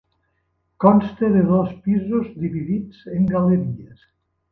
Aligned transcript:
Consta 0.83 1.25
de 1.35 1.43
dos 1.51 1.69
pisos 1.83 2.25
dividits 2.45 2.97
en 3.19 3.29
galeries. 3.33 3.99